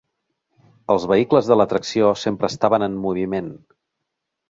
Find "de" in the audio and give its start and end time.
1.51-1.59